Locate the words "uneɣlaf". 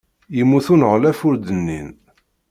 0.73-1.19